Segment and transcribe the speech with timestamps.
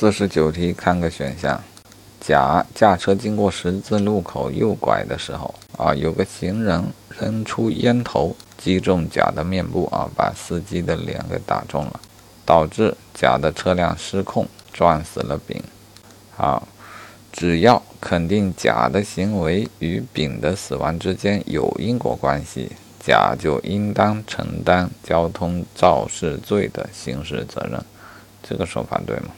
[0.00, 1.60] 四十九题，看个选项。
[2.20, 6.84] 甲驾车经过十字路口右拐的时候，啊，有个行人
[7.18, 11.98] 扔出烟头，击中甲的面部，啊，把司机的脸给打中了，
[12.46, 15.60] 导致甲的车辆失控，撞死了丙。
[16.36, 16.68] 好，
[17.32, 22.70] 只要肯定甲的行为与丙的死亡之间有因果关系，
[23.00, 27.84] 甲就应当承担交通肇事罪的刑事责任。
[28.44, 29.30] 这个说法对吗？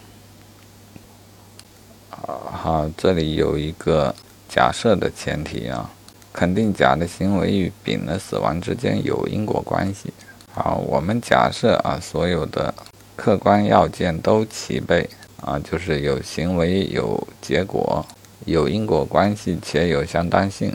[2.70, 4.14] 啊，这里有一个
[4.48, 5.90] 假设的前提啊，
[6.32, 10.12] 肯定甲的行为与丙的死亡之间有因果关系。
[10.52, 12.72] 好，我们假设啊，所有的
[13.16, 15.10] 客观要件都齐备
[15.40, 18.06] 啊，就是有行为、有结果、
[18.44, 20.72] 有因果关系且有相当性，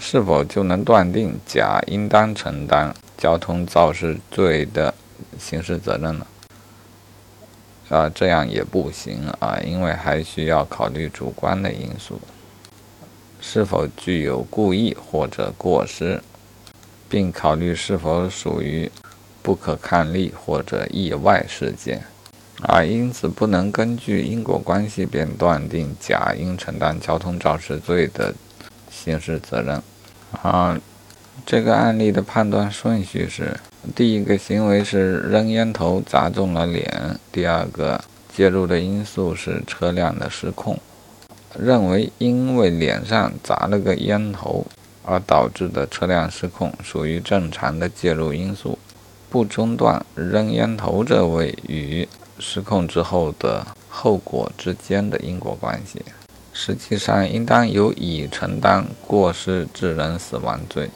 [0.00, 4.92] 是否就能断定甲应当承担交通肇事罪的
[5.38, 6.26] 刑事责任呢？
[7.92, 12.18] 啊，这样也不行啊，因为还需要考虑主观的因素，
[13.38, 16.22] 是否具有故意或者过失，
[17.06, 18.90] 并考虑是否属于
[19.42, 22.02] 不可抗力或者意外事件，
[22.62, 28.34] 啊，因此不能根据因果关系便断定甲应承担交通肇事罪的
[28.90, 29.82] 刑事责任。
[30.40, 30.80] 啊，
[31.44, 33.58] 这个案例的判断顺序是。
[33.96, 38.00] 第一个行为是扔烟头砸中了脸，第二个
[38.32, 40.78] 介入的因素是车辆的失控，
[41.58, 44.64] 认为因为脸上砸了个烟头
[45.02, 48.78] 而导致的车辆失控属于正常的介入因素，
[49.28, 52.08] 不中断扔烟头这位与
[52.38, 56.00] 失控之后的后果之间的因果关系，
[56.52, 60.88] 实际上应当由乙承担过失致人死亡罪。